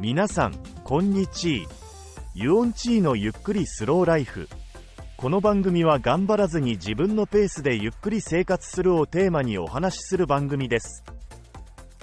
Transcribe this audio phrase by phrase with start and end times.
[0.00, 1.68] 皆さん、こんにちは。
[2.32, 4.48] ユオンチーのゆっくりスローライフ。
[5.16, 11.02] この番組は頑張らずに自分のペースでゆっくり生活するをテーマにお話しする番組です。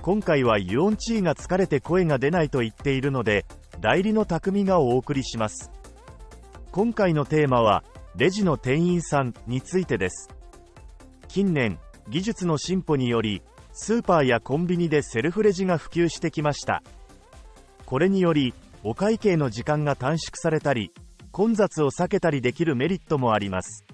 [0.02, 3.46] 今回はユオンチーが疲れて声が出ないと言っているので、
[3.80, 5.72] 代理の匠がお送りします。
[6.74, 7.86] 今回のテーマは、
[8.18, 10.28] レジの店員さんについてです。
[11.30, 13.42] 近年、技術の進歩により、
[13.72, 16.84] スーパーやコンビニでセルフレジが普及してきました。
[17.86, 18.54] これにより
[18.84, 20.92] お会計の時間が短縮されたり
[21.32, 23.86] 混雑を避けたりできるメリットもあります。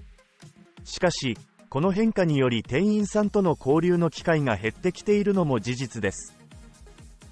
[0.84, 1.38] しかし
[1.70, 6.38] この変化により店員さんとの交流の機会が減ってきているのも事実です。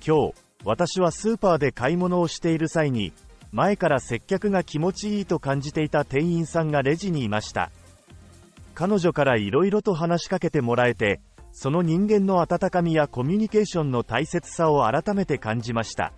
[0.06, 0.34] 今日
[0.66, 3.14] 私はスーパーで買い物をしている際に
[3.52, 7.72] 前から接客が気持ちいいと感じていた店員さんがレジにいました。
[8.76, 11.20] 彼女から色々と話しかけてもらえて
[11.52, 16.14] その人間の温かみやコミュニケーションの大切さを改めて感じました。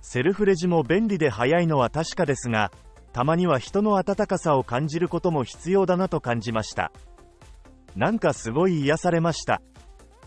[0.00, 2.72] セルフレジも便利で早いのは確かですが、
[3.12, 6.92] たまには人の温かさを感じることも必要だなと感じました。
[7.96, 9.60] なんかすごい癒されました。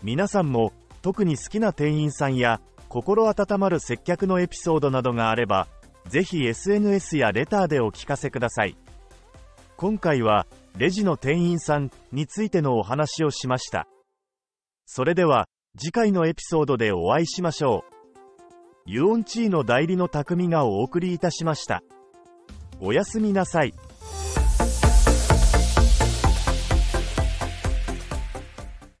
[0.02, 0.72] 皆さんも
[1.02, 5.66] 特に好きな店員さんや心温まる接客のエピソードなどがあれば、
[6.08, 8.76] ぜひ SNS やレターでお聞かせください。
[9.76, 13.88] 今回は、レジの店員さんについてのお話をしました。
[14.86, 17.93] それでは、次回のエピソードでお会いしましょう。
[18.86, 21.82] ユオンチーの代理の匠がお送りいたしました。
[22.80, 23.72] おやすみなさい。